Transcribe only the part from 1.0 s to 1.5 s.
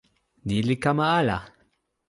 ala!